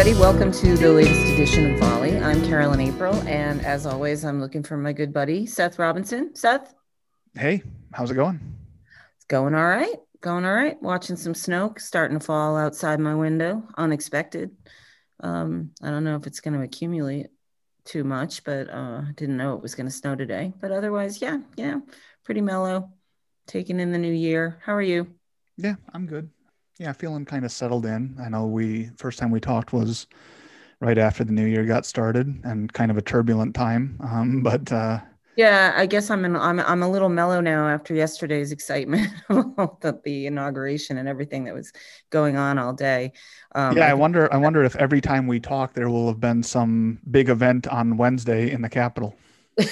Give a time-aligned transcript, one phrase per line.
[0.00, 0.18] everybody.
[0.18, 2.16] Welcome to the latest edition of Volley.
[2.16, 6.34] I'm Carolyn April, and as always, I'm looking for my good buddy, Seth Robinson.
[6.34, 6.72] Seth?
[7.34, 8.40] Hey, how's it going?
[9.16, 9.96] It's going all right.
[10.22, 10.80] Going all right.
[10.80, 13.62] Watching some snow starting to fall outside my window.
[13.76, 14.52] Unexpected.
[15.22, 17.26] Um, I don't know if it's going to accumulate
[17.84, 20.54] too much, but uh, didn't know it was going to snow today.
[20.62, 21.80] But otherwise, yeah, yeah,
[22.24, 22.90] pretty mellow.
[23.46, 24.62] Taking in the new year.
[24.64, 25.08] How are you?
[25.58, 26.30] Yeah, I'm good.
[26.80, 28.16] Yeah, feeling kind of settled in.
[28.18, 30.06] I know we first time we talked was
[30.80, 34.00] right after the new year got started and kind of a turbulent time.
[34.02, 35.00] Um, but uh,
[35.36, 40.02] yeah, I guess I'm in, I'm I'm a little mellow now after yesterday's excitement about
[40.04, 41.70] the inauguration and everything that was
[42.08, 43.12] going on all day.
[43.54, 46.18] Um, yeah, I, I wonder I wonder if every time we talk there will have
[46.18, 49.14] been some big event on Wednesday in the Capitol.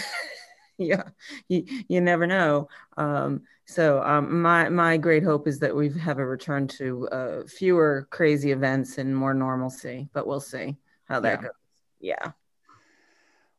[0.87, 1.03] yeah,
[1.49, 2.69] you, you never know.
[2.97, 7.43] Um, so um, my my great hope is that we have a return to uh,
[7.47, 10.09] fewer crazy events and more normalcy.
[10.13, 11.43] But we'll see how that yeah.
[11.43, 11.53] goes.
[12.01, 12.33] Yeah.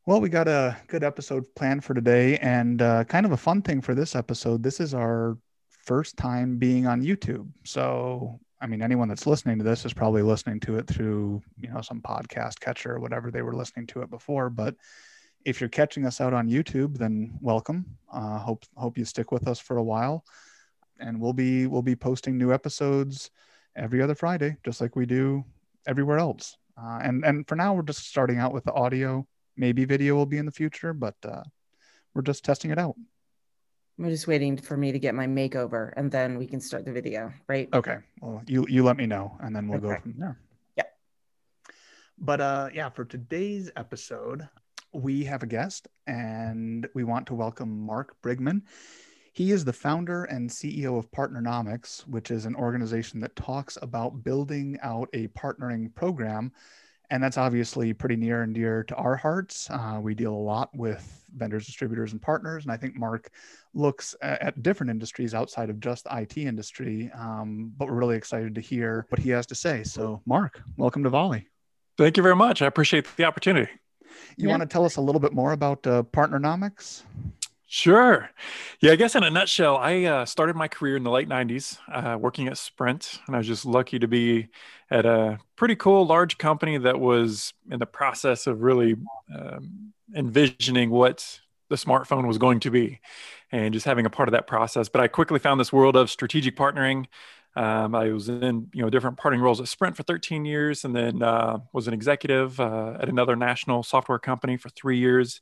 [0.06, 3.62] Well, we got a good episode planned for today, and uh, kind of a fun
[3.62, 4.64] thing for this episode.
[4.64, 5.38] This is our
[5.86, 10.22] first time being on YouTube, so I mean, anyone that's listening to this is probably
[10.22, 14.02] listening to it through you know some podcast catcher or whatever they were listening to
[14.02, 14.76] it before, but
[15.46, 17.86] if you're catching us out on YouTube, then welcome.
[18.12, 20.26] Uh, hope hope you stick with us for a while,
[21.00, 23.32] and we'll be we'll be posting new episodes
[23.76, 25.44] every other Friday, just like we do
[25.88, 26.58] everywhere else.
[26.78, 29.26] Uh, and and for now, we're just starting out with the audio.
[29.56, 31.44] Maybe video will be in the future, but uh,
[32.14, 32.96] we're just testing it out.
[33.98, 36.94] We're just waiting for me to get my makeover, and then we can start the
[36.94, 37.68] video, right?
[37.74, 37.98] Okay.
[38.22, 39.96] Well, you you let me know, and then we'll okay.
[39.96, 40.40] go from there.
[40.78, 40.84] Yeah.
[42.18, 44.48] But uh, yeah, for today's episode,
[44.94, 48.62] we have a guest and we want to welcome Mark Brigman.
[49.34, 54.24] He is the founder and CEO of Partnernomics, which is an organization that talks about
[54.24, 56.52] building out a partnering program.
[57.12, 59.70] And that's obviously pretty near and dear to our hearts.
[59.70, 62.64] Uh, we deal a lot with vendors, distributors, and partners.
[62.66, 63.32] And I think Mark
[63.74, 67.10] looks at different industries outside of just the IT industry.
[67.16, 69.84] Um, but we're really excited to hear what he has to say.
[69.84, 71.48] So, Mark, welcome to Volley.
[71.98, 72.62] Thank you very much.
[72.62, 73.72] I appreciate the opportunity.
[74.38, 74.52] You yeah.
[74.52, 77.04] want to tell us a little bit more about uh, Partnernomics?
[77.72, 78.32] Sure.
[78.82, 81.78] Yeah, I guess in a nutshell, I uh, started my career in the late 90s
[81.92, 84.48] uh, working at Sprint, and I was just lucky to be
[84.90, 88.96] at a pretty cool large company that was in the process of really
[89.34, 93.00] um, envisioning what the smartphone was going to be
[93.52, 94.90] and just having a part of that process.
[94.90, 97.06] But I quickly found this world of strategic partnering
[97.56, 100.96] um, I was in you know different parting roles at Sprint for 13 years, and
[100.96, 105.42] then uh, was an executive uh, at another national software company for three years.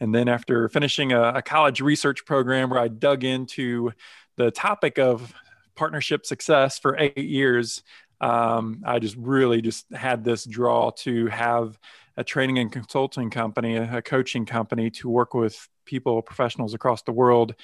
[0.00, 3.90] And then after finishing a, a, college research program where I dug into
[4.36, 5.34] the topic of
[5.74, 7.82] partnership success for eight years,
[8.20, 11.78] um, I just really just had this draw to have
[12.16, 17.02] a training and consulting company, a, a coaching company to work with people, professionals across
[17.02, 17.54] the world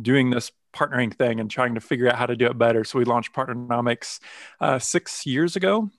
[0.00, 2.84] doing this partnering thing and trying to figure out how to do it better.
[2.84, 4.20] So we launched Partnernomics
[4.60, 5.90] uh, six years ago.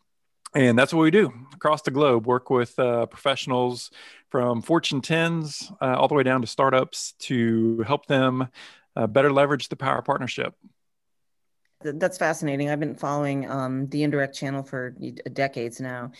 [0.54, 3.90] And that's what we do across the globe work with uh, professionals
[4.30, 8.50] from Fortune 10s uh, all the way down to startups to help them
[8.96, 10.54] uh, better leverage the power of partnership.
[11.84, 12.70] That's fascinating.
[12.70, 14.96] I've been following um, the indirect channel for
[15.34, 16.12] decades now,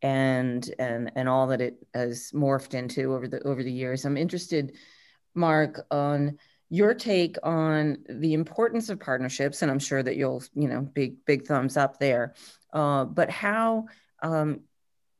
[0.00, 4.06] and and and all that it has morphed into over the over the years.
[4.06, 4.76] I'm interested,
[5.34, 6.38] Mark, on
[6.70, 11.24] your take on the importance of partnerships, and I'm sure that you'll, you know, big
[11.26, 12.34] big thumbs up there.
[12.72, 13.86] Uh, but how
[14.22, 14.60] um,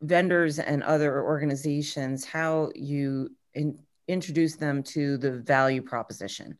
[0.00, 6.56] vendors and other organizations, how you in, introduce them to the value proposition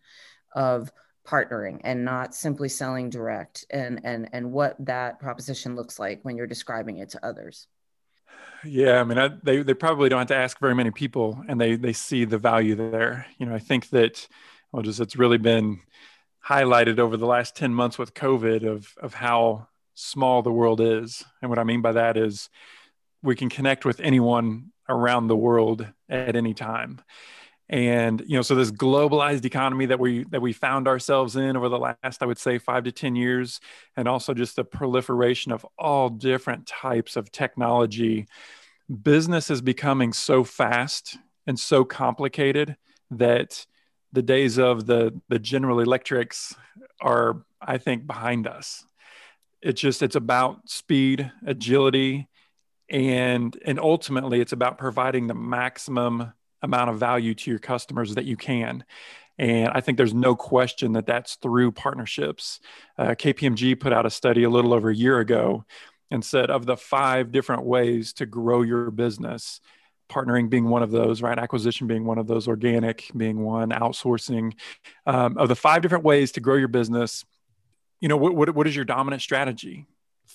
[0.54, 0.90] of
[1.26, 6.36] partnering and not simply selling direct, and and and what that proposition looks like when
[6.36, 7.68] you're describing it to others.
[8.64, 11.60] Yeah, I mean, I, they they probably don't have to ask very many people, and
[11.60, 13.26] they they see the value there.
[13.38, 14.26] You know, I think that
[14.72, 15.80] well, just it's really been
[16.46, 21.24] highlighted over the last 10 months with COVID of, of how small the world is.
[21.42, 22.48] And what I mean by that is
[23.22, 27.00] we can connect with anyone around the world at any time.
[27.68, 31.68] And you know, so this globalized economy that we that we found ourselves in over
[31.68, 33.60] the last, I would say, five to ten years,
[33.96, 38.26] and also just the proliferation of all different types of technology,
[39.02, 41.16] business is becoming so fast
[41.46, 42.76] and so complicated
[43.12, 43.66] that
[44.12, 46.54] the days of the the General Electrics
[47.00, 48.84] are, I think, behind us.
[49.62, 52.28] It's just it's about speed, agility,
[52.88, 58.24] and and ultimately it's about providing the maximum amount of value to your customers that
[58.24, 58.84] you can.
[59.38, 62.60] And I think there's no question that that's through partnerships.
[62.98, 65.64] Uh, KPMG put out a study a little over a year ago
[66.10, 69.62] and said, of the five different ways to grow your business,
[70.10, 71.38] partnering being one of those, right?
[71.38, 74.52] Acquisition being one of those, organic being one, outsourcing.
[75.06, 77.24] Um, of the five different ways to grow your business,
[78.00, 79.86] you know, what, what, what is your dominant strategy?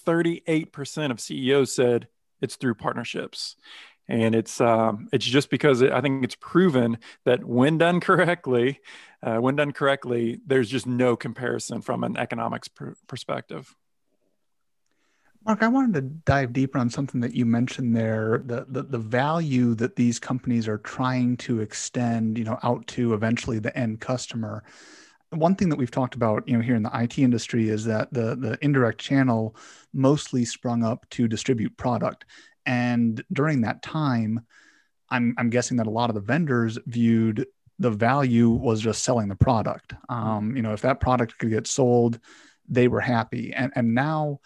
[0.06, 2.07] 38% of CEOs said
[2.42, 3.56] it's through partnerships.
[4.07, 8.80] And it's um, it's just because I think it's proven that when done correctly,
[9.24, 13.75] uh, when done correctly, there's just no comparison from an economics pr- perspective.
[15.45, 18.97] Mark, I wanted to dive deeper on something that you mentioned there, the, the, the
[18.97, 24.01] value that these companies are trying to extend, you know, out to eventually the end
[24.01, 24.63] customer.
[25.30, 28.12] One thing that we've talked about, you know, here in the IT industry is that
[28.12, 29.56] the the indirect channel
[29.94, 32.25] mostly sprung up to distribute product.
[32.65, 34.45] And during that time,
[35.12, 37.45] I'm I'm guessing that a lot of the vendors viewed
[37.77, 39.94] the value was just selling the product.
[40.09, 42.19] Um, you know, if that product could get sold,
[42.68, 43.53] they were happy.
[43.53, 44.39] And and now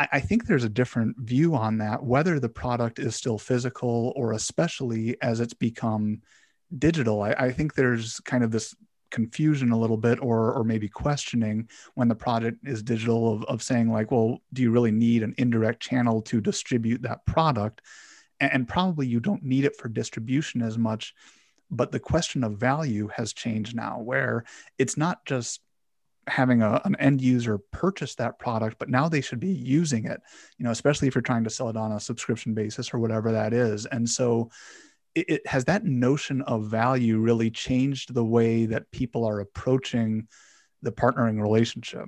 [0.00, 4.12] I, I think there's a different view on that, whether the product is still physical
[4.16, 6.22] or especially as it's become
[6.76, 7.22] digital.
[7.22, 8.74] I, I think there's kind of this
[9.10, 13.60] confusion a little bit or or maybe questioning when the product is digital of, of
[13.60, 17.82] saying like well do you really need an indirect channel to distribute that product
[18.38, 21.12] and, and probably you don't need it for distribution as much
[21.72, 24.44] but the question of value has changed now where
[24.78, 25.60] it's not just
[26.30, 30.20] having a, an end user purchase that product but now they should be using it
[30.58, 33.32] you know especially if you're trying to sell it on a subscription basis or whatever
[33.32, 33.86] that is.
[33.86, 34.50] And so
[35.14, 40.28] it, it, has that notion of value really changed the way that people are approaching
[40.82, 42.06] the partnering relationship?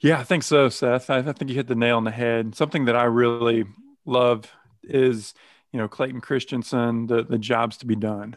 [0.00, 1.10] Yeah i think so seth.
[1.10, 2.54] I, I think you hit the nail on the head.
[2.54, 3.64] Something that i really
[4.04, 4.50] love
[4.84, 5.34] is
[5.76, 8.34] you know clayton christensen the, the jobs to be done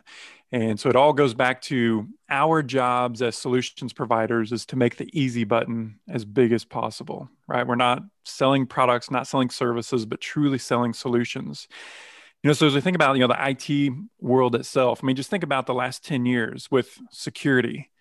[0.51, 4.97] and so it all goes back to our jobs as solutions providers is to make
[4.97, 7.67] the easy button as big as possible, right?
[7.67, 11.67] We're not selling products, not selling services, but truly selling solutions.
[12.41, 15.15] You know, so as we think about, you know, the IT world itself, I mean,
[15.15, 17.91] just think about the last 10 years with security,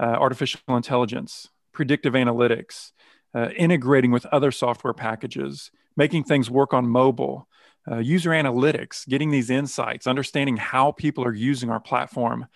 [0.00, 2.92] uh, artificial intelligence, predictive analytics,
[3.34, 7.48] uh, integrating with other software packages, making things work on mobile,
[7.90, 12.46] uh, user analytics, getting these insights, understanding how people are using our platform.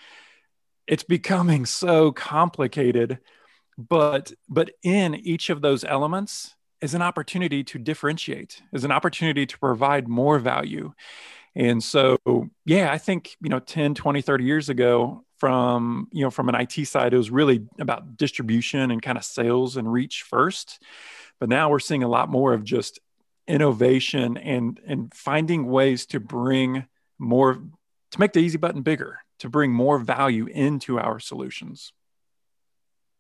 [0.87, 3.19] It's becoming so complicated,
[3.79, 9.47] but but in each of those elements is an opportunity to differentiate, is an opportunity
[9.47, 10.93] to provide more value.
[11.55, 12.19] And so,
[12.65, 16.55] yeah, I think, you know, 10, 20, 30 years ago from, you know, from an
[16.55, 20.83] IT side, it was really about distribution and kind of sales and reach first.
[21.39, 23.01] But now we're seeing a lot more of just
[23.47, 26.87] innovation and and finding ways to bring
[27.19, 27.55] more
[28.11, 31.93] to make the easy button bigger to bring more value into our solutions.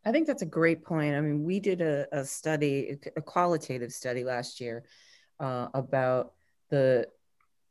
[0.05, 1.15] I think that's a great point.
[1.15, 4.85] I mean we did a, a study a qualitative study last year
[5.41, 6.33] uh, about
[6.71, 7.07] the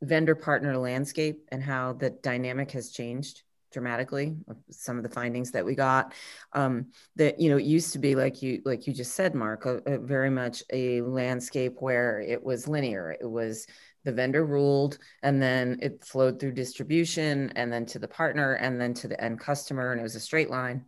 [0.02, 4.36] vendor partner landscape and how the dynamic has changed dramatically
[4.70, 6.14] some of the findings that we got
[6.54, 9.66] um, that you know it used to be like you like you just said mark
[9.66, 13.16] a, a very much a landscape where it was linear.
[13.20, 13.68] It was
[14.04, 18.82] the vendor ruled and then it flowed through distribution and then to the partner and
[18.82, 20.84] then to the end customer and it was a straight line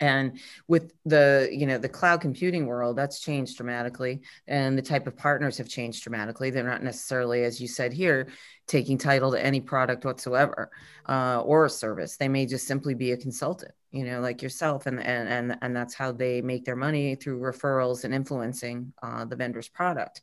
[0.00, 0.38] and
[0.68, 4.22] with the you know the cloud computing world that's changed dramatically.
[4.46, 6.50] And the type of partners have changed dramatically.
[6.50, 8.28] They're not necessarily as you said here
[8.66, 10.70] taking title to any product whatsoever
[11.08, 12.16] uh, or a service.
[12.16, 14.86] They may just simply be a consultant you know like yourself.
[14.86, 19.24] And and and, and that's how they make their money through referrals and influencing uh,
[19.24, 20.20] the vendor's product.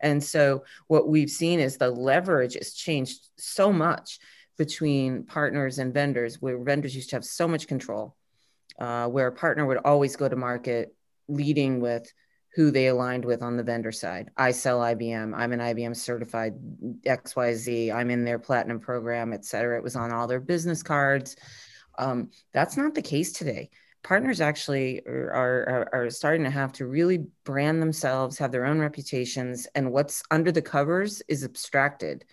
[0.00, 4.20] And so what we've seen is the leverage has changed so much
[4.56, 8.16] between partners and vendors where vendors used to have so much control
[8.78, 10.94] uh, where a partner would always go to market
[11.28, 12.10] leading with
[12.54, 14.30] who they aligned with on the vendor side.
[14.36, 15.32] I sell IBM.
[15.36, 16.54] I'm an IBM certified
[17.06, 17.94] XYZ.
[17.94, 19.76] I'm in their platinum program, et cetera.
[19.76, 21.36] It was on all their business cards.
[21.98, 23.70] Um, that's not the case today.
[24.02, 28.78] Partners actually are, are, are starting to have to really brand themselves, have their own
[28.78, 32.24] reputations, and what's under the covers is abstracted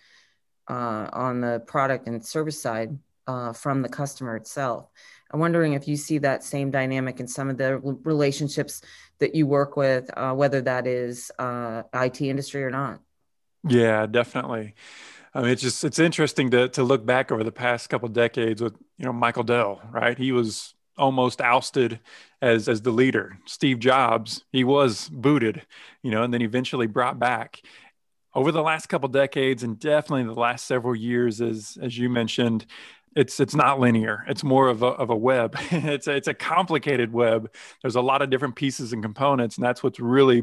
[0.68, 4.90] uh, on the product and service side uh, from the customer itself.
[5.30, 8.82] I'm wondering if you see that same dynamic in some of the relationships
[9.18, 13.00] that you work with, uh, whether that is uh, IT industry or not.
[13.68, 14.74] Yeah, definitely.
[15.34, 18.62] I mean, it's just it's interesting to to look back over the past couple decades
[18.62, 20.16] with you know Michael Dell, right?
[20.16, 22.00] He was almost ousted
[22.40, 23.38] as as the leader.
[23.44, 25.66] Steve Jobs, he was booted,
[26.02, 27.62] you know, and then eventually brought back.
[28.34, 32.66] Over the last couple decades, and definitely the last several years, as as you mentioned,
[33.16, 36.34] it's it's not linear it's more of a, of a web it's a, it's a
[36.34, 40.42] complicated web there's a lot of different pieces and components and that's what's really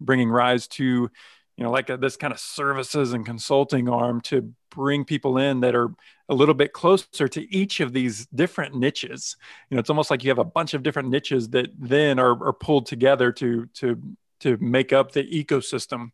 [0.00, 1.10] bringing rise to
[1.56, 5.60] you know, like a, this kind of services and consulting arm to bring people in
[5.60, 5.90] that are
[6.28, 9.36] a little bit closer to each of these different niches.
[9.70, 12.48] You know, it's almost like you have a bunch of different niches that then are,
[12.48, 14.00] are pulled together to to
[14.40, 16.10] to make up the ecosystem.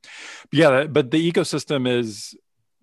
[0.50, 2.36] But yeah, but the ecosystem is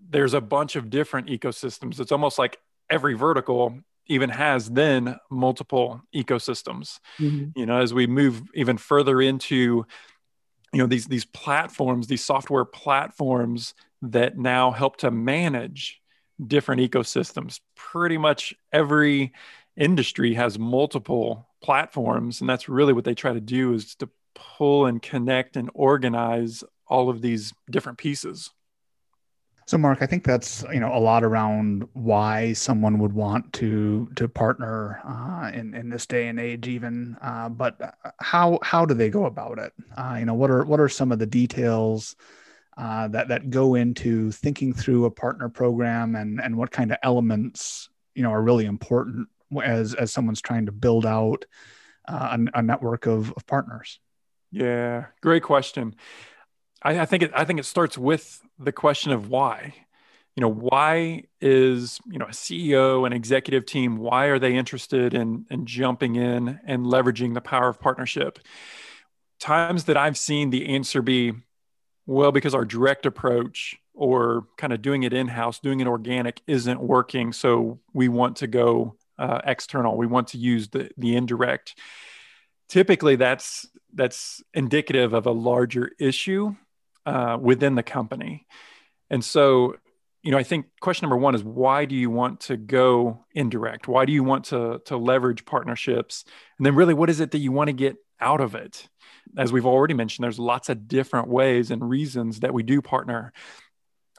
[0.10, 2.00] there's a bunch of different ecosystems.
[2.00, 2.58] It's almost like
[2.90, 7.00] every vertical even has then multiple ecosystems.
[7.20, 7.60] Mm-hmm.
[7.60, 9.86] You know, as we move even further into
[10.74, 16.02] you know these these platforms, these software platforms that now help to manage
[16.46, 17.60] different ecosystems.
[17.76, 19.34] Pretty much every
[19.76, 24.86] industry has multiple platforms and that's really what they try to do is to pull
[24.86, 28.52] and connect and organize all of these different pieces.
[29.68, 34.10] So, Mark, I think that's you know a lot around why someone would want to
[34.16, 37.18] to partner uh, in in this day and age, even.
[37.22, 39.74] Uh, but how how do they go about it?
[39.98, 42.16] Uh, you know, what are what are some of the details
[42.78, 46.98] uh, that that go into thinking through a partner program, and and what kind of
[47.04, 49.28] elements you know are really important
[49.62, 51.44] as as someone's trying to build out
[52.08, 54.00] uh, a, a, network of, of partners?
[54.50, 55.96] Yeah, great question.
[56.82, 59.74] I, I think it, I think it starts with the question of why.
[60.36, 65.14] You know, why is you know a CEO, an executive team, why are they interested
[65.14, 68.40] in in jumping in and leveraging the power of partnership?
[69.40, 71.34] Times that I've seen the answer be,
[72.06, 76.42] well, because our direct approach or kind of doing it in house, doing it organic
[76.46, 79.98] isn't working, so we want to go uh, external.
[79.98, 81.80] We want to use the the indirect.
[82.70, 86.56] Typically, that's that's indicative of a larger issue
[87.08, 88.46] uh, within the company.
[89.10, 89.78] And so,
[90.24, 93.88] you know, I think question number one is why do you want to go indirect?
[93.88, 96.26] Why do you want to to leverage partnerships?
[96.58, 98.90] And then, really, what is it that you want to get out of it?
[99.38, 103.32] As we've already mentioned, there's lots of different ways and reasons that we do partner.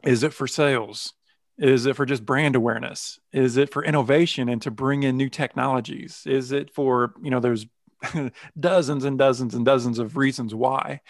[0.02, 1.12] Is it for sales?
[1.59, 3.18] Is it for just brand awareness?
[3.33, 6.23] Is it for innovation and to bring in new technologies?
[6.25, 7.66] Is it for, you know, there's
[8.59, 11.00] dozens and dozens and dozens of reasons why.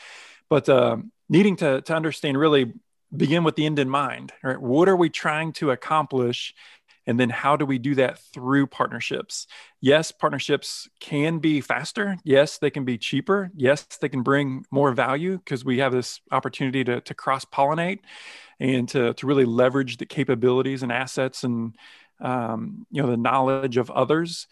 [0.48, 2.72] But um, needing to, to understand really
[3.14, 4.60] begin with the end in mind right?
[4.60, 6.54] What are we trying to accomplish?
[7.06, 9.46] And then how do we do that through partnerships?
[9.80, 12.18] Yes partnerships can be faster.
[12.22, 13.50] Yes they can be cheaper.
[13.56, 18.00] Yes they can bring more value because we have this opportunity to, to cross pollinate
[18.60, 21.74] and to, to really leverage the capabilities and assets and
[22.20, 24.46] um, you know the knowledge of others.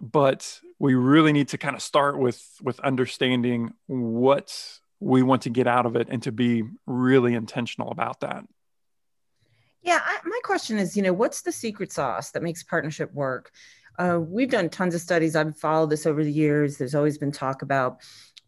[0.00, 5.50] But we really need to kind of start with with understanding what we want to
[5.50, 8.44] get out of it and to be really intentional about that.
[9.82, 13.52] Yeah, I, my question is, you know, what's the secret sauce that makes partnership work?
[13.98, 15.36] Uh, we've done tons of studies.
[15.36, 16.76] I've followed this over the years.
[16.76, 18.00] There's always been talk about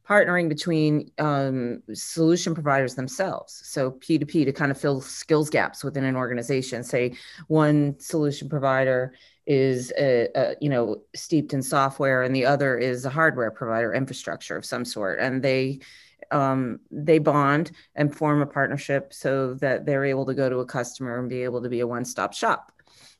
[0.08, 3.60] partnering between um, solution providers themselves.
[3.64, 6.82] So P2P to kind of fill skills gaps within an organization.
[6.82, 7.14] Say
[7.48, 9.14] one solution provider
[9.46, 13.94] is a, a, you know steeped in software and the other is a hardware provider
[13.94, 15.80] infrastructure of some sort and they
[16.30, 20.66] um, they bond and form a partnership so that they're able to go to a
[20.66, 22.72] customer and be able to be a one-stop shop.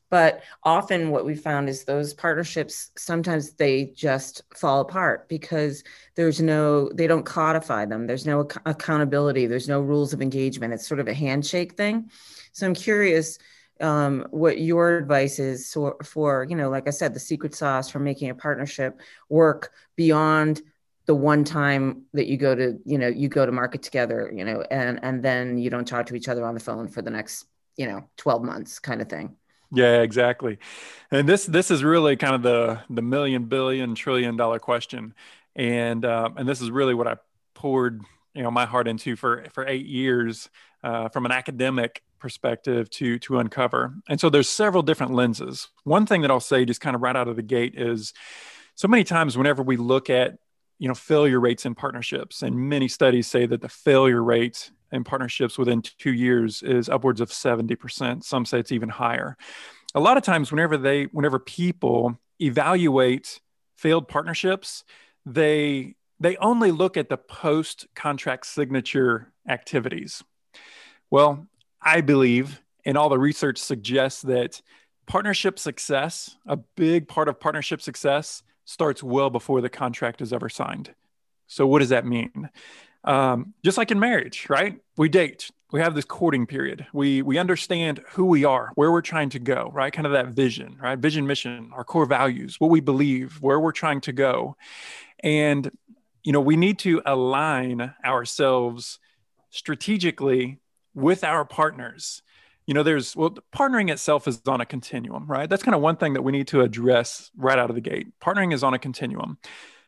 [0.09, 5.83] But often what we found is those partnerships sometimes they just fall apart because
[6.15, 8.07] there's no they don't codify them.
[8.07, 9.45] There's no ac- accountability.
[9.45, 10.73] There's no rules of engagement.
[10.73, 12.09] It's sort of a handshake thing.
[12.53, 13.37] So i'm curious
[13.81, 17.89] um, what your advice is for, for you know like i said the secret sauce
[17.89, 18.99] for making a partnership
[19.29, 20.61] work beyond
[21.09, 24.45] the one time that you go to you know you go to market together you
[24.45, 27.09] know and and then you don't talk to each other on the phone for the
[27.09, 27.47] next
[27.77, 29.35] you know 12 months kind of thing.
[29.71, 30.59] Yeah exactly.
[31.09, 35.15] And this this is really kind of the the million billion trillion dollar question.
[35.55, 37.15] And uh, and this is really what i
[37.55, 38.03] poured
[38.35, 40.47] you know my heart into for for eight years
[40.83, 43.95] uh, from an academic perspective to to uncover.
[44.07, 45.69] And so there's several different lenses.
[45.85, 48.13] One thing that i'll say just kind of right out of the gate is
[48.75, 50.37] so many times whenever we look at
[50.79, 52.41] you know failure rates in partnerships.
[52.41, 57.21] And many studies say that the failure rate in partnerships within two years is upwards
[57.21, 59.37] of 70% some say it's even higher.
[59.93, 63.39] A lot of times whenever they whenever people evaluate
[63.77, 64.83] failed partnerships
[65.25, 70.23] they they only look at the post contract signature activities.
[71.11, 71.47] Well
[71.81, 74.61] i believe and all the research suggests that
[75.05, 80.47] partnership success a big part of partnership success starts well before the contract is ever
[80.47, 80.93] signed.
[81.47, 82.49] So, what does that mean?
[83.03, 84.79] Um, just like in marriage, right?
[84.95, 85.49] We date.
[85.71, 86.85] We have this courting period.
[86.93, 89.91] We we understand who we are, where we're trying to go, right?
[89.91, 90.99] Kind of that vision, right?
[90.99, 94.55] Vision, mission, our core values, what we believe, where we're trying to go,
[95.21, 95.71] and
[96.23, 98.99] you know we need to align ourselves
[99.49, 100.59] strategically
[100.93, 102.21] with our partners
[102.69, 105.49] you know there's well partnering itself is on a continuum right?
[105.49, 108.07] That's kind of one thing that we need to address right out of the gate.
[108.21, 109.39] Partnering is on a continuum.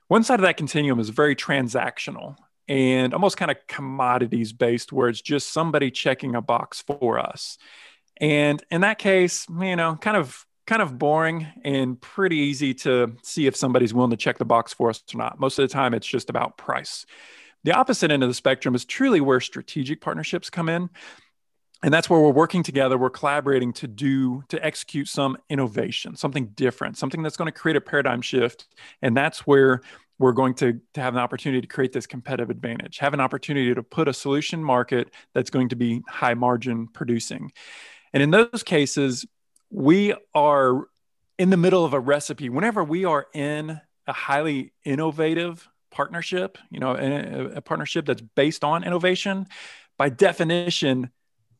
[0.08, 5.10] One side of that continuum is very transactional and almost kind of commodities based where
[5.10, 7.60] it's just somebody checking a box for us.
[8.18, 13.16] And in that case you know kind of kind of boring and pretty easy to
[13.22, 15.40] see if somebody's willing to check the box for us or not.
[15.40, 17.06] Most of the time it's just about price.
[17.64, 20.90] The opposite end of the spectrum is truly where strategic partnerships come in
[21.84, 26.48] and that's where we're working together we're collaborating to do to execute some innovation something
[26.56, 28.68] different something that's going to create a paradigm shift.
[29.02, 29.82] And that's where
[30.20, 33.74] we're going to, to have an opportunity to create this competitive advantage have an opportunity
[33.74, 37.52] to put a solution market that's going to be high margin producing.
[38.14, 39.26] And in those cases
[39.70, 40.88] we are
[41.40, 42.50] in the middle of a recipe.
[42.50, 48.64] Whenever we are in a highly innovative partnership you know a, a partnership that's based
[48.64, 49.46] on innovation
[49.98, 51.12] by definition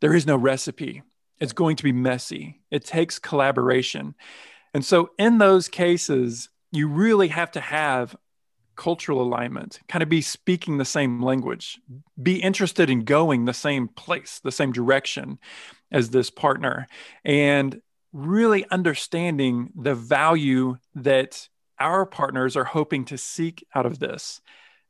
[0.02, 1.04] there is no recipe.
[1.40, 2.62] It's going to be messy.
[2.70, 4.16] It takes collaboration.
[4.74, 8.16] And so, in those cases, you really have to have
[8.76, 11.80] cultural alignment, kind of be speaking the same language,
[12.22, 15.38] be interested in going the same place, the same direction
[15.92, 16.88] as this partner,
[17.24, 17.82] and
[18.14, 21.48] really understanding the value that
[21.80, 24.42] our partners are hoping to seek out of this.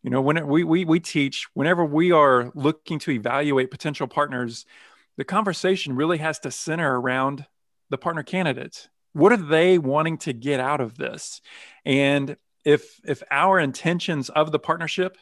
[0.04, 4.66] You know, when we, we, we teach, whenever we are looking to evaluate potential partners,
[5.22, 7.46] the conversation really has to center around
[7.92, 8.90] the partner candidates.
[9.14, 11.42] What are they wanting to get out of this?
[11.86, 15.20] And if if our intentions of the partnership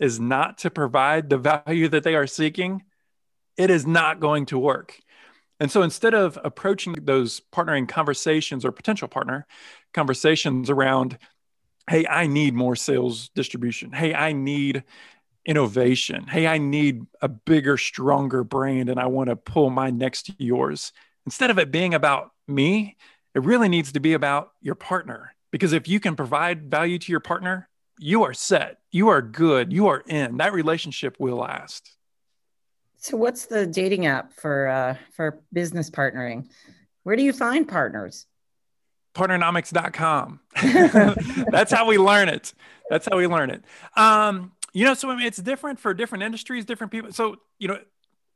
[0.00, 2.84] is not to provide the value that they are seeking,
[3.58, 4.98] it is not going to work.
[5.60, 9.46] And so instead of approaching those partnering conversations or potential partner
[9.92, 11.18] conversations around,
[11.90, 13.92] hey, I need more sales distribution.
[13.92, 14.84] Hey, I need
[15.44, 16.26] innovation.
[16.26, 20.34] Hey, I need a bigger, stronger brand and I want to pull mine next to
[20.38, 20.92] yours.
[21.26, 22.96] Instead of it being about me,
[23.34, 25.34] it really needs to be about your partner.
[25.50, 29.72] Because if you can provide value to your partner, you are set, you are good,
[29.72, 30.38] you are in.
[30.38, 31.90] That relationship will last.
[32.96, 36.48] So, what's the dating app for uh, for business partnering?
[37.02, 38.26] Where do you find partners?
[39.14, 40.40] Partnernomics.com.
[41.50, 42.54] That's how we learn it.
[42.88, 43.64] That's how we learn it.
[43.96, 47.12] Um, you know, so I mean, it's different for different industries, different people.
[47.12, 47.78] So, you know,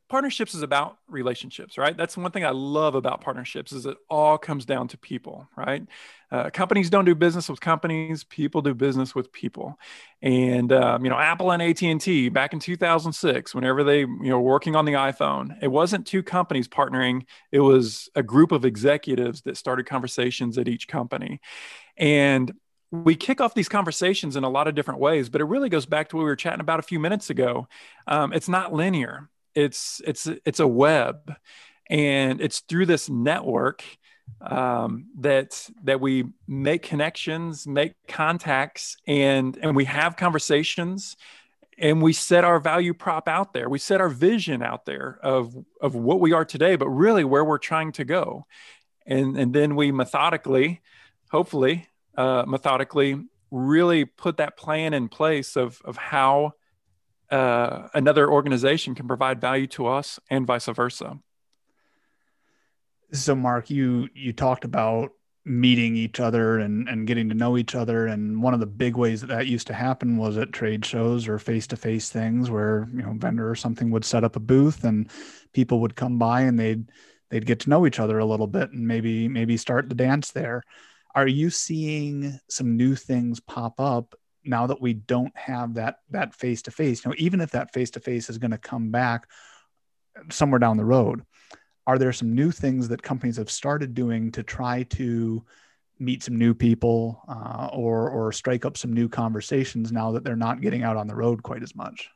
[0.08, 1.96] partnerships is about relationships, right?
[1.96, 5.82] That's one thing I love about partnerships is it all comes down to people, right?
[6.30, 9.78] Uh, companies don't do business with companies; people do business with people.
[10.22, 14.18] And um, you know, Apple and AT and T back in 2006, whenever they you
[14.22, 18.64] know working on the iPhone, it wasn't two companies partnering; it was a group of
[18.64, 21.40] executives that started conversations at each company.
[21.96, 22.52] And
[23.04, 25.86] we kick off these conversations in a lot of different ways, but it really goes
[25.86, 27.68] back to what we were chatting about a few minutes ago.
[28.06, 29.28] Um, it's not linear.
[29.54, 31.34] It's it's it's a web,
[31.88, 33.82] and it's through this network
[34.40, 41.16] um, that that we make connections, make contacts, and and we have conversations,
[41.78, 43.68] and we set our value prop out there.
[43.68, 47.44] We set our vision out there of of what we are today, but really where
[47.44, 48.46] we're trying to go,
[49.06, 50.82] and and then we methodically,
[51.30, 56.52] hopefully, uh, methodically really put that plan in place of, of how
[57.30, 61.18] uh, another organization can provide value to us and vice versa.
[63.12, 65.12] So, Mark, you you talked about
[65.44, 68.08] meeting each other and, and getting to know each other.
[68.08, 71.28] And one of the big ways that that used to happen was at trade shows
[71.28, 74.40] or face to face things where, you know, vendor or something would set up a
[74.40, 75.08] booth and
[75.52, 76.90] people would come by and they'd,
[77.30, 80.32] they'd get to know each other a little bit and maybe, maybe start the dance
[80.32, 80.64] there
[81.16, 86.34] are you seeing some new things pop up now that we don't have that that
[86.34, 88.90] face to face you know even if that face to face is going to come
[88.90, 89.28] back
[90.30, 91.22] somewhere down the road
[91.86, 95.44] are there some new things that companies have started doing to try to
[95.98, 100.36] meet some new people uh, or or strike up some new conversations now that they're
[100.36, 102.10] not getting out on the road quite as much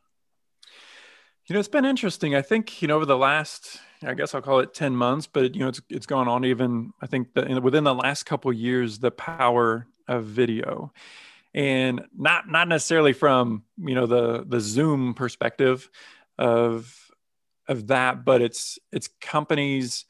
[1.51, 2.35] you know it's been interesting.
[2.35, 5.55] I think you know over the last I guess I'll call it 10 months, but
[5.55, 8.99] you know, it's, it's gone on even, I think that within the last couple years,
[8.99, 10.93] the power of video.
[11.53, 15.91] And not, not necessarily from, you know, the, the zoom perspective
[16.39, 17.11] of,
[17.69, 20.07] of that, but it's, it's companies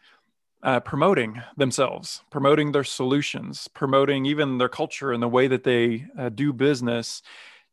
[0.63, 6.07] uh, promoting themselves, promoting their solutions, promoting even their culture and the way that they
[6.17, 7.23] uh, do business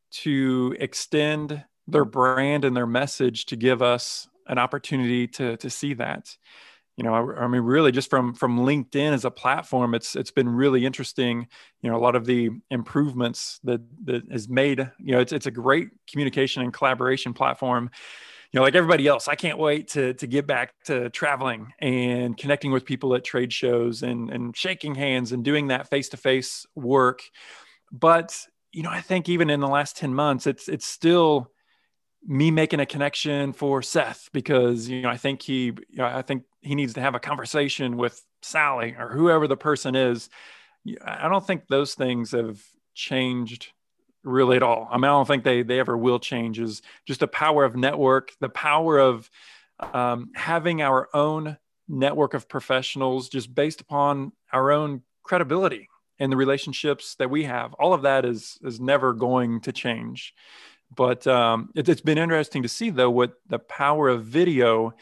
[0.10, 5.94] to extend their brand and their message to give us an opportunity to to see
[5.96, 6.36] that.
[6.96, 10.32] You know I, I, mean really just from from linkedin as a platform it's it's
[10.32, 11.48] been really interesting.
[11.82, 15.46] You know a lot of the improvements that that is made you know it's, it's
[15.46, 17.92] a great communication and collaboration platform.
[18.54, 22.38] You know, like everybody else, I can't wait to to get back to traveling and
[22.38, 26.18] connecting with people at trade shows and and shaking hands and doing that face to
[26.18, 27.22] face work.
[27.92, 28.40] But
[28.72, 31.52] you know, I think even in the last ten months, it's it's still
[32.26, 36.22] me making a connection for Seth because you know I think he you know, I
[36.22, 40.30] think he needs to have a conversation with Sally or whoever the person is.
[41.04, 42.62] I don't think those things have
[42.94, 43.72] changed
[44.24, 44.88] really at all.
[44.92, 46.60] I mean, I don't think they they ever will change.
[46.60, 49.30] Is just the power of network, the power of
[49.94, 56.38] um, having our own network of professionals, just based upon our own credibility and the
[56.38, 57.74] relationships that we have.
[57.76, 60.34] All of that is is never going to change.
[60.96, 64.94] But um, it, it's been interesting to see though what the power of video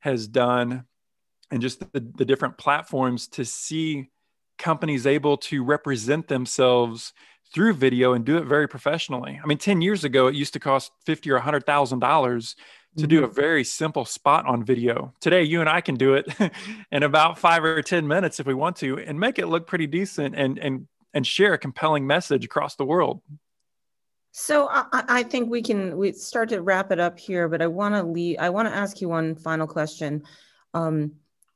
[0.00, 0.84] has done,
[1.50, 4.10] and just the, the different platforms to see
[4.58, 7.12] companies able to represent themselves
[7.52, 9.38] through video and do it very professionally.
[9.42, 12.54] I mean, 10 years ago, it used to cost 50 or $100,000
[12.98, 13.34] to do a mm-hmm.
[13.34, 15.12] very simple spot on video.
[15.20, 16.26] Today, you and I can do it
[16.92, 19.86] in about five or 10 minutes if we want to and make it look pretty
[19.86, 23.22] decent and, and, and share a compelling message across the world.
[24.32, 27.66] So I, I think we can we start to wrap it up here, but I
[27.66, 28.38] want to leave.
[28.40, 30.22] I want to ask you one final question.
[30.74, 31.12] Um,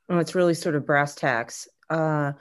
[0.09, 1.69] and it's really sort of brass tacks.
[1.89, 2.33] Uh,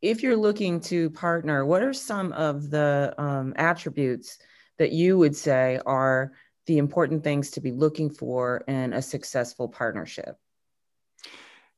[0.00, 4.38] if you're looking to partner, what are some of the um, attributes
[4.78, 6.32] that you would say are
[6.66, 10.38] the important things to be looking for in a successful partnership?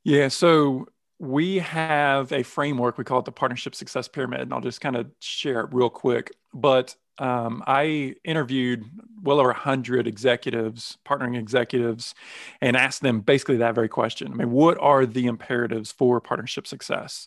[0.05, 0.87] Yeah, so
[1.19, 2.99] we have a framework.
[2.99, 5.91] We call it the Partnership Success Pyramid, and I'll just kind of share it real
[5.91, 6.33] quick.
[6.55, 8.85] But um, I interviewed
[9.23, 12.15] well over 100 executives, partnering executives,
[12.61, 14.33] and asked them basically that very question.
[14.33, 17.27] I mean, what are the imperatives for partnership success?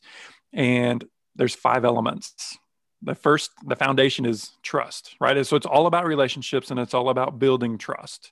[0.54, 2.58] And there's five elements.
[3.02, 5.45] The first, the foundation is trust, right?
[5.45, 8.32] So it's all about relationships and it's all about building trust.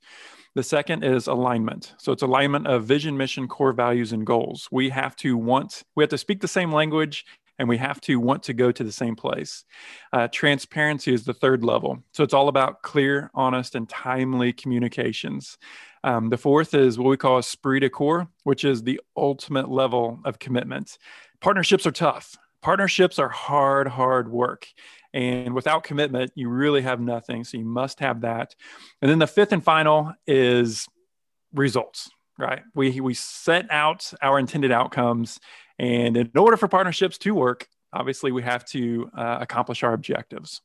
[0.56, 1.93] The second is alignment.
[1.98, 4.67] So it's alignment of vision, mission, core values, and goals.
[4.72, 7.26] We have to want, we have to speak the same language
[7.60, 9.65] and we have to want to go to the same place.
[10.13, 12.04] Uh, transparency is the third level.
[12.13, 15.58] So it's all about clear, honest, and timely communications.
[16.04, 20.20] Um, the fourth is what we call esprit de corps, which is the ultimate level
[20.24, 20.98] of commitment
[21.41, 22.38] partnerships are tough.
[22.62, 24.67] Partnerships are hard, hard work.
[25.13, 27.43] And without commitment, you really have nothing.
[27.43, 28.56] So you must have that.
[29.02, 30.88] And then the fifth and final is
[31.54, 32.62] results, right?
[32.76, 35.39] We, we set out our intended outcomes.
[35.80, 40.62] And in order for partnerships to work, obviously we have to uh, accomplish our objectives.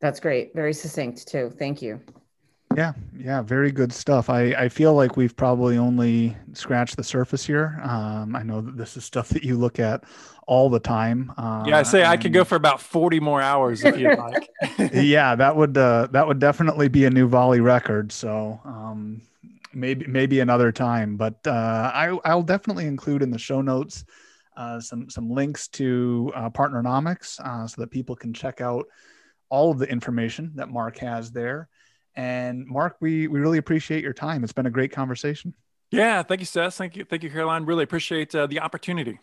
[0.00, 0.54] That's great.
[0.54, 1.52] Very succinct, too.
[1.58, 2.00] Thank you.
[2.76, 4.30] Yeah, yeah, very good stuff.
[4.30, 7.80] I, I feel like we've probably only scratched the surface here.
[7.82, 10.04] Um, I know that this is stuff that you look at
[10.46, 11.32] all the time.
[11.36, 12.08] Uh, yeah, I say and...
[12.08, 14.48] I could go for about forty more hours if you'd like.
[14.92, 18.10] yeah, that would uh, that would definitely be a new volley record.
[18.10, 19.22] So um,
[19.74, 24.04] maybe maybe another time, but uh, I I'll definitely include in the show notes
[24.56, 28.86] uh, some some links to uh, Partnernomics uh, so that people can check out
[29.48, 31.68] all of the information that Mark has there.
[32.14, 34.44] And Mark, we we really appreciate your time.
[34.44, 35.54] It's been a great conversation.
[35.90, 36.74] Yeah, thank you, Seth.
[36.74, 37.64] Thank you, thank you, Caroline.
[37.64, 39.18] Really appreciate uh, the opportunity.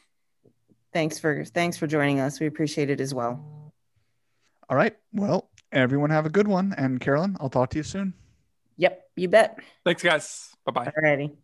[0.94, 2.40] Thanks for thanks for joining us.
[2.40, 3.74] We appreciate it as well.
[4.70, 4.96] All right.
[5.14, 6.74] Well, everyone have a good one.
[6.78, 8.14] And Carolyn, I'll talk to you soon.
[8.80, 9.60] Yep, you bet.
[9.84, 10.56] Thanks, guys.
[10.66, 10.94] Bye bye.
[10.98, 11.36] Alrighty.